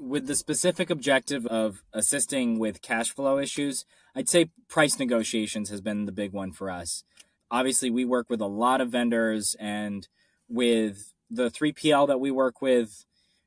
with 0.00 0.26
the 0.26 0.34
specific 0.34 0.90
objective 0.90 1.46
of 1.46 1.82
assisting 1.92 2.58
with 2.58 2.82
cash 2.82 3.10
flow 3.10 3.38
issues, 3.38 3.84
I'd 4.16 4.28
say 4.28 4.50
price 4.68 4.98
negotiations 4.98 5.70
has 5.70 5.80
been 5.80 6.06
the 6.06 6.12
big 6.12 6.32
one 6.32 6.52
for 6.52 6.70
us. 6.70 7.04
Obviously, 7.50 7.88
we 7.88 8.04
work 8.04 8.28
with 8.28 8.40
a 8.40 8.46
lot 8.46 8.80
of 8.80 8.90
vendors 8.90 9.54
and 9.60 10.08
with 10.48 11.12
the 11.30 11.50
3PL 11.50 12.08
that 12.08 12.20
we 12.20 12.30
work 12.30 12.60
with 12.60 13.04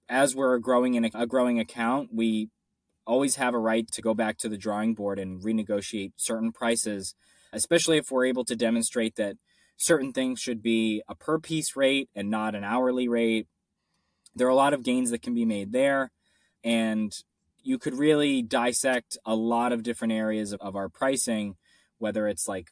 as 0.10 0.36
we're 0.36 0.58
growing 0.60 0.96
in 0.96 1.10
a 1.14 1.28
growing 1.28 1.60
account, 1.60 2.10
we 2.14 2.50
always 3.08 3.36
have 3.36 3.54
a 3.54 3.60
right 3.60 3.90
to 3.92 4.02
go 4.02 4.14
back 4.14 4.38
to 4.38 4.50
the 4.50 4.58
drawing 4.58 4.94
board 4.94 5.20
and 5.20 5.42
renegotiate 5.42 6.14
certain 6.16 6.52
prices, 6.52 7.16
especially 7.54 7.98
if 7.98 8.12
we're 8.12 8.26
able 8.26 8.46
to 8.46 8.56
demonstrate 8.56 9.16
that 9.16 9.36
certain 9.78 10.12
things 10.12 10.40
should 10.40 10.62
be 10.62 11.02
a 11.08 11.16
per 11.16 11.40
piece 11.40 11.76
rate 11.76 12.10
and 12.16 12.30
not 12.30 12.56
an 12.56 12.64
hourly 12.64 13.08
rate 13.08 13.48
there 14.36 14.48
are 14.48 14.52
a 14.52 14.56
lot 14.56 14.74
of 14.74 14.84
gains 14.84 15.12
that 15.12 15.22
can 15.22 15.34
be 15.34 15.46
made 15.46 15.72
there. 15.72 16.12
And 16.64 17.14
you 17.64 17.80
could 17.80 17.98
really 17.98 18.42
dissect 18.42 19.18
a 19.26 19.36
lot 19.36 19.72
of 19.72 19.82
different 19.82 20.14
areas 20.14 20.52
of, 20.52 20.62
of 20.62 20.76
our 20.76 20.90
pricing, 20.90 21.56
whether 21.98 22.28
it's 22.28 22.48
like 22.48 22.70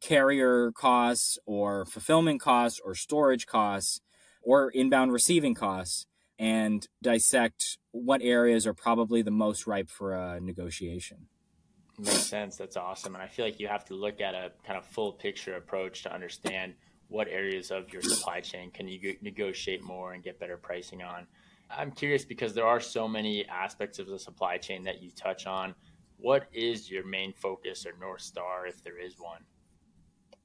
carrier 0.00 0.72
costs 0.72 1.38
or 1.46 1.84
fulfillment 1.84 2.40
costs 2.40 2.80
or 2.84 2.94
storage 2.94 3.46
costs 3.46 4.00
or 4.42 4.70
inbound 4.70 5.12
receiving 5.12 5.54
costs 5.54 6.06
and 6.42 6.88
dissect 7.00 7.78
what 7.92 8.20
areas 8.20 8.66
are 8.66 8.74
probably 8.74 9.22
the 9.22 9.30
most 9.30 9.64
ripe 9.64 9.88
for 9.88 10.12
a 10.12 10.40
negotiation. 10.40 11.28
Makes 12.00 12.24
sense. 12.24 12.56
That's 12.56 12.76
awesome. 12.76 13.14
And 13.14 13.22
I 13.22 13.28
feel 13.28 13.44
like 13.44 13.60
you 13.60 13.68
have 13.68 13.84
to 13.84 13.94
look 13.94 14.20
at 14.20 14.34
a 14.34 14.50
kind 14.66 14.76
of 14.76 14.84
full 14.84 15.12
picture 15.12 15.54
approach 15.54 16.02
to 16.02 16.12
understand 16.12 16.74
what 17.06 17.28
areas 17.28 17.70
of 17.70 17.92
your 17.92 18.02
supply 18.02 18.40
chain 18.40 18.72
can 18.72 18.88
you 18.88 19.16
negotiate 19.22 19.84
more 19.84 20.14
and 20.14 20.24
get 20.24 20.40
better 20.40 20.56
pricing 20.56 21.00
on. 21.00 21.28
I'm 21.70 21.92
curious 21.92 22.24
because 22.24 22.54
there 22.54 22.66
are 22.66 22.80
so 22.80 23.06
many 23.06 23.46
aspects 23.46 24.00
of 24.00 24.08
the 24.08 24.18
supply 24.18 24.56
chain 24.56 24.82
that 24.82 25.00
you 25.00 25.12
touch 25.12 25.46
on. 25.46 25.76
What 26.16 26.48
is 26.52 26.90
your 26.90 27.06
main 27.06 27.34
focus 27.34 27.86
or 27.86 27.92
North 28.00 28.22
Star, 28.22 28.66
if 28.66 28.82
there 28.82 28.98
is 28.98 29.14
one? 29.16 29.44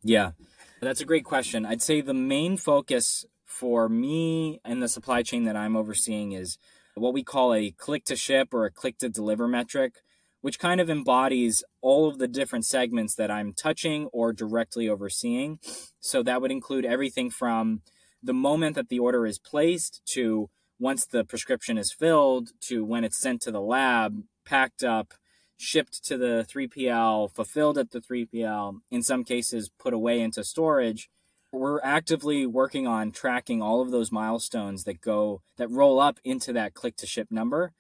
Yeah, 0.04 0.34
that's 0.80 1.01
a 1.01 1.06
great 1.06 1.25
question. 1.25 1.66
I'd 1.66 1.82
say 1.82 2.01
the 2.01 2.13
main 2.13 2.56
focus 2.56 3.25
for 3.48 3.89
me 3.89 4.60
and 4.63 4.84
the 4.84 4.88
supply 4.88 5.24
chain 5.24 5.46
that 5.46 5.56
I'm 5.56 5.75
overseeing 5.75 6.34
is 6.34 6.60
what 6.94 7.13
we 7.13 7.24
call 7.24 7.54
a 7.54 7.72
click 7.72 8.06
to 8.06 8.16
ship 8.16 8.54
or 8.54 8.66
a 8.66 8.72
click 8.72 8.98
to 9.00 9.10
deliver 9.10 9.48
metric, 9.48 9.96
which 10.42 10.60
kind 10.60 10.80
of 10.80 10.89
embodies 10.89 11.63
all 11.82 12.08
of 12.08 12.20
the 12.20 12.27
different 12.27 12.66
segments 12.66 13.16
that 13.16 13.32
I'm 13.32 13.54
touching 13.54 14.08
or 14.08 14.34
directly 14.34 14.88
overseeing. 14.89 15.60
So 16.00 16.22
that 16.24 16.42
would 16.42 16.51
include 16.51 16.86
everything 16.86 17.30
from 17.32 17.82
the 18.22 18.34
moment 18.34 18.75
that 18.75 18.89
the 18.89 19.00
order 19.00 19.25
is 19.25 19.39
placed 19.39 20.01
to 20.13 20.50
once 20.80 21.06
the 21.06 21.24
prescription 21.24 21.77
is 21.77 21.92
filled 21.92 22.50
to 22.62 22.84
when 22.84 23.04
it's 23.04 23.20
sent 23.20 23.42
to 23.42 23.51
the 23.51 23.62
lab, 23.62 24.24
packed 24.46 24.84
up, 24.84 25.13
shipped 25.58 26.04
to 26.06 26.18
the 26.18 26.46
3PL, 26.48 27.34
fulfilled 27.34 27.77
at 27.77 27.92
the 27.92 28.00
3PL, 28.00 28.80
in 28.92 29.01
some 29.01 29.24
cases 29.24 29.72
put 29.80 29.94
away 29.94 30.20
into 30.20 30.44
storage. 30.44 31.10
We're 31.51 31.82
actively 31.82 32.46
working 32.46 32.88
on 32.88 33.12
tracking 33.12 33.62
all 33.62 33.82
of 33.82 33.92
those 33.92 34.12
milestones 34.12 34.84
that 34.84 35.01
go 35.01 35.42
that 35.58 35.70
roll 35.70 36.00
up 36.00 36.20
into 36.24 36.54
that 36.54 36.74
click 36.74 36.98
to 36.98 37.08
ship 37.08 37.27
number 37.32 37.74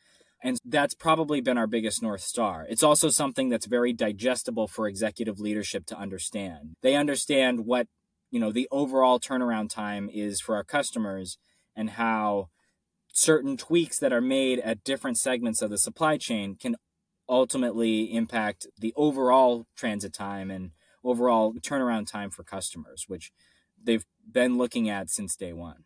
and 0.43 0.59
that's 0.63 0.93
probably 0.93 1.41
been 1.41 1.57
our 1.57 1.67
biggest 1.67 2.01
North 2.01 2.21
Star. 2.21 2.65
It's 2.69 2.83
also 2.83 3.09
something 3.09 3.49
that's 3.49 3.65
very 3.65 3.91
digestible 3.91 4.67
for 4.67 4.87
executive 4.87 5.39
leadership 5.39 5.85
to 5.87 5.97
understand. 5.97 6.75
They 6.81 6.95
understand 6.95 7.65
what, 7.65 7.87
you 8.29 8.39
know, 8.39 8.51
the 8.51 8.67
overall 8.71 9.19
turnaround 9.19 9.69
time 9.69 10.09
is 10.13 10.39
for 10.39 10.55
our 10.55 10.63
customers 10.63 11.37
and 11.75 11.91
how 11.91 12.49
certain 13.11 13.57
tweaks 13.57 13.97
that 13.99 14.13
are 14.13 14.21
made 14.21 14.59
at 14.59 14.83
different 14.83 15.17
segments 15.17 15.61
of 15.61 15.71
the 15.71 15.77
supply 15.77 16.17
chain 16.17 16.55
can 16.55 16.75
ultimately 17.27 18.13
impact 18.13 18.67
the 18.79 18.93
overall 18.95 19.65
transit 19.75 20.13
time 20.13 20.51
and 20.51 20.71
overall 21.03 21.53
turnaround 21.55 22.09
time 22.09 22.29
for 22.29 22.43
customers, 22.43 23.05
which 23.07 23.31
they've 23.83 24.05
been 24.29 24.57
looking 24.57 24.89
at 24.89 25.09
since 25.09 25.35
day 25.35 25.53
one. 25.53 25.83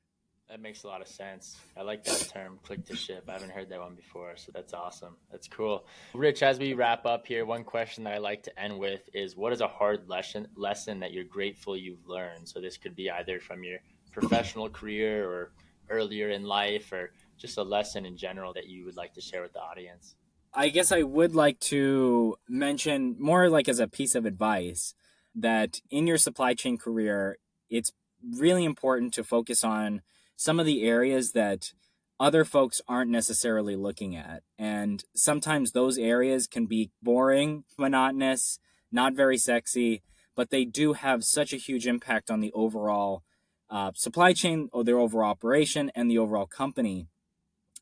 That 0.50 0.60
makes 0.60 0.84
a 0.84 0.88
lot 0.88 1.00
of 1.00 1.08
sense. 1.08 1.58
I 1.78 1.82
like 1.82 2.04
that 2.04 2.30
term, 2.34 2.60
click 2.62 2.86
to 2.88 2.96
ship. 2.96 3.24
I 3.30 3.34
haven't 3.34 3.52
heard 3.52 3.70
that 3.70 3.80
one 3.80 3.96
before, 3.96 4.34
so 4.36 4.52
that's 4.54 4.74
awesome. 4.74 5.16
That's 5.32 5.48
cool. 5.48 5.86
Rich, 6.14 6.44
as 6.44 6.60
we 6.60 6.74
wrap 6.74 7.06
up 7.06 7.26
here, 7.26 7.46
one 7.46 7.64
question 7.64 8.04
that 8.04 8.14
I 8.14 8.18
like 8.18 8.44
to 8.44 8.60
end 8.60 8.78
with 8.78 9.00
is 9.14 9.38
what 9.38 9.54
is 9.54 9.62
a 9.62 9.68
hard 9.70 10.10
lesson 10.10 10.50
lesson 10.58 11.00
that 11.00 11.14
you're 11.14 11.24
grateful 11.24 11.78
you've 11.78 12.06
learned? 12.06 12.50
So 12.50 12.60
this 12.60 12.76
could 12.76 12.98
be 12.98 13.10
either 13.10 13.40
from 13.40 13.64
your 13.64 13.80
professional 14.12 14.70
career 14.70 15.26
or 15.26 15.52
earlier 15.90 16.32
in 16.32 16.44
life 16.44 16.92
or 16.92 17.12
just 17.38 17.58
a 17.58 17.64
lesson 17.64 18.06
in 18.06 18.18
general 18.18 18.52
that 18.54 18.68
you 18.68 18.84
would 18.84 18.98
like 18.98 19.14
to 19.14 19.22
share 19.22 19.42
with 19.42 19.54
the 19.54 19.62
audience. 19.62 20.16
I 20.54 20.68
guess 20.68 20.92
I 20.92 21.04
would 21.04 21.34
like 21.34 21.60
to 21.62 22.36
mention 22.50 23.16
more 23.20 23.50
like 23.50 23.70
as 23.70 23.80
a 23.80 23.88
piece 23.88 24.16
of 24.16 24.26
advice 24.26 24.94
that 25.34 25.80
in 25.90 26.08
your 26.08 26.18
supply 26.18 26.54
chain 26.54 26.78
career, 26.78 27.38
it's 27.72 27.92
really 28.38 28.66
important 28.66 29.14
to 29.16 29.24
focus 29.24 29.64
on 29.64 30.02
some 30.36 30.60
of 30.60 30.66
the 30.68 30.84
areas 30.84 31.32
that 31.32 31.74
other 32.20 32.46
folks 32.46 32.82
aren't 32.88 33.10
necessarily 33.10 33.76
looking 33.76 34.16
at. 34.16 34.44
And 34.60 35.04
sometimes 35.16 35.72
those 35.72 35.98
areas 35.98 36.46
can 36.46 36.68
be 36.68 36.92
boring, 37.02 37.64
monotonous, 37.80 38.60
not 38.92 39.16
very 39.16 39.38
sexy, 39.38 40.04
but 40.36 40.52
they 40.52 40.66
do 40.66 40.94
have 40.94 41.24
such 41.24 41.54
a 41.54 41.58
huge 41.58 41.88
impact 41.88 42.30
on 42.30 42.40
the 42.40 42.52
overall 42.54 43.24
uh, 43.72 43.92
supply 43.96 44.34
chain 44.34 44.70
or 44.72 44.84
their 44.84 45.00
overall 45.00 45.32
operation 45.32 45.92
and 45.96 46.12
the 46.12 46.18
overall 46.18 46.46
company. 46.46 47.08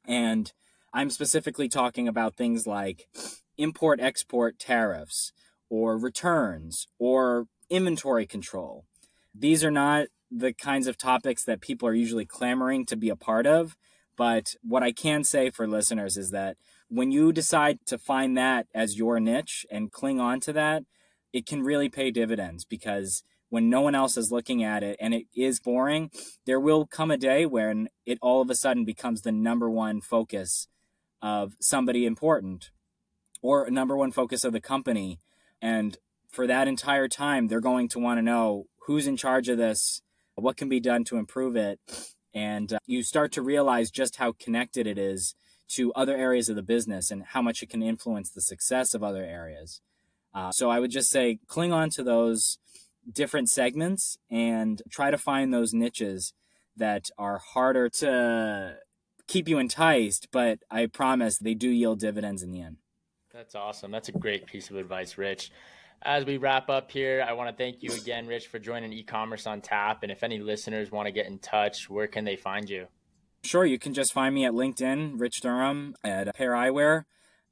And 0.05 0.53
I'm 0.93 1.10
specifically 1.10 1.67
talking 1.67 2.08
about 2.08 2.36
things 2.36 2.65
like 2.65 3.08
import 3.58 4.00
export 4.00 4.58
tariffs 4.58 5.34
or 5.69 5.98
returns 5.98 6.88
or 6.98 7.48
inventory 7.69 8.25
control. 8.25 8.86
These 9.39 9.63
are 9.63 9.72
not 9.72 10.08
the 10.29 10.53
kinds 10.53 10.86
of 10.88 10.98
topics 10.98 11.43
that 11.46 11.62
people 11.62 11.88
are 11.88 11.93
usually 11.93 12.25
clamoring 12.25 12.86
to 12.88 12.98
be 12.98 13.10
a 13.10 13.15
part 13.15 13.48
of. 13.48 13.77
But 14.17 14.55
what 14.62 14.84
I 14.84 14.91
can 14.91 15.24
say 15.24 15.50
for 15.50 15.65
listeners 15.65 16.17
is 16.17 16.31
that 16.31 16.58
when 16.89 17.12
you 17.12 17.31
decide 17.31 17.79
to 17.86 17.98
find 17.98 18.38
that 18.38 18.67
as 18.75 18.98
your 18.98 19.19
niche 19.19 19.65
and 19.72 19.91
cling 19.91 20.19
on 20.19 20.41
to 20.41 20.53
that, 20.53 20.84
it 21.31 21.46
can 21.46 21.63
really 21.63 21.88
pay 21.88 22.12
dividends 22.12 22.65
because 22.65 23.24
when 23.48 23.69
no 23.69 23.81
one 23.81 23.96
else 23.96 24.17
is 24.17 24.31
looking 24.31 24.62
at 24.63 24.84
it 24.84 24.98
and 25.00 25.13
it 25.13 25.25
is 25.34 25.60
boring, 25.60 26.12
there 26.46 26.60
will 26.60 26.86
come 26.86 27.10
a 27.10 27.17
day 27.17 27.46
when 27.46 27.88
it 28.05 28.17
all 28.22 28.41
of 28.41 28.50
a 28.50 28.55
sudden 28.55 28.84
becomes 28.84 29.22
the 29.22 29.31
number 29.31 29.69
one 29.69 30.01
focus 30.01 30.67
of 31.22 31.53
somebody 31.62 32.05
important 32.05 32.72
or 33.41 33.63
a 33.63 33.72
number 33.72 33.96
one 33.96 34.12
focus 34.12 34.43
of 34.43 34.51
the 34.51 34.60
company. 34.60 35.19
And 35.62 35.98
for 36.29 36.46
that 36.46 36.67
entire 36.67 37.08
time, 37.08 37.48
they're 37.48 37.62
going 37.62 37.88
to 37.89 38.00
want 38.00 38.17
to 38.17 38.22
know 38.22 38.65
who's 38.89 39.05
in 39.05 39.15
charge 39.15 39.50
of 39.50 39.60
this, 39.60 40.01
what 40.34 40.58
can 40.58 40.67
be 40.67 40.79
done 40.79 41.03
to 41.03 41.17
improve 41.17 41.55
it 41.55 41.79
and 42.34 42.74
uh, 42.74 42.79
you 42.88 43.03
start 43.03 43.31
to 43.31 43.41
realize 43.41 43.91
just 43.91 44.15
how 44.15 44.31
connected 44.31 44.88
it 44.88 44.98
is 44.98 45.36
to 45.67 45.93
other 45.93 46.17
areas 46.17 46.50
of 46.50 46.55
the 46.55 46.63
business 46.63 47.12
and 47.12 47.24
how 47.34 47.41
much 47.41 47.62
it 47.62 47.69
can 47.69 47.84
influence 47.84 48.31
the 48.31 48.41
success 48.41 48.96
of 48.96 49.03
other 49.03 49.24
areas 49.24 49.81
uh, 50.34 50.51
so 50.51 50.69
i 50.69 50.79
would 50.79 50.91
just 50.91 51.10
say 51.10 51.39
cling 51.48 51.72
on 51.72 51.89
to 51.89 52.03
those 52.03 52.58
different 53.12 53.50
segments 53.50 54.17
and 54.29 54.81
try 54.89 55.12
to 55.12 55.17
find 55.17 55.53
those 55.53 55.74
niches 55.74 56.34
that 56.75 57.10
are 57.17 57.39
harder 57.39 57.89
to 57.89 58.77
keep 59.27 59.48
you 59.48 59.60
enticed, 59.60 60.27
but 60.31 60.60
I 60.72 60.88
promise 60.88 61.38
they 61.38 61.53
do 61.53 61.69
yield 61.69 62.00
dividends 62.00 62.41
in 62.41 62.51
the 62.51 62.62
end. 62.62 62.77
That's 63.31 63.53
awesome. 63.53 63.91
That's 63.91 64.10
a 64.10 64.13
great 64.13 64.48
piece 64.48 64.69
of 64.69 64.75
advice, 64.75 65.17
Rich. 65.17 65.51
As 66.01 66.25
we 66.25 66.38
wrap 66.38 66.70
up 66.70 66.91
here, 66.91 67.25
I 67.27 67.34
want 67.34 67.50
to 67.50 67.56
thank 67.56 67.84
you 67.84 67.91
again, 67.94 68.25
Rich, 68.25 68.48
for 68.48 68.58
joining 68.58 68.94
e-commerce 68.94 69.46
on 69.46 69.60
tap. 69.60 70.03
And 70.03 70.12
if 70.12 70.24
any 70.24 70.39
listeners 70.39 70.91
want 70.91 71.08
to 71.08 71.12
get 71.12 71.27
in 71.27 71.39
touch, 71.39 71.89
where 71.89 72.08
can 72.08 72.24
they 72.24 72.38
find 72.38 72.70
you? 72.70 72.88
Sure, 73.44 73.65
you 73.65 73.77
can 73.77 73.94
just 73.94 74.13
find 74.13 74.34
me 74.34 74.46
at 74.46 74.53
LinkedIn, 74.53 75.20
Rich 75.20 75.41
Durham 75.41 75.96
at 76.03 76.34
Pair 76.36 76.51
Eyewear. 76.51 77.03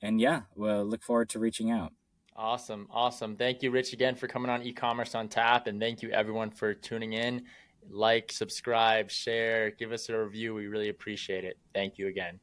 And 0.01 0.21
yeah, 0.21 0.43
we'll 0.55 0.85
look 0.85 1.03
forward 1.03 1.29
to 1.29 1.39
reaching 1.39 1.71
out. 1.71 1.91
Awesome. 2.35 2.87
Awesome. 2.91 3.35
Thank 3.35 3.63
you, 3.63 3.71
Rich, 3.71 3.93
again 3.93 4.15
for 4.15 4.27
coming 4.27 4.49
on 4.49 4.63
e-commerce 4.63 5.13
on 5.15 5.27
tap. 5.27 5.67
And 5.67 5.79
thank 5.79 6.01
you 6.01 6.11
everyone 6.11 6.51
for 6.51 6.73
tuning 6.73 7.13
in. 7.13 7.43
Like, 7.89 8.31
subscribe, 8.31 9.09
share, 9.09 9.71
give 9.71 9.91
us 9.91 10.09
a 10.09 10.17
review. 10.17 10.53
We 10.53 10.67
really 10.67 10.89
appreciate 10.89 11.43
it. 11.43 11.57
Thank 11.73 11.97
you 11.97 12.07
again. 12.07 12.39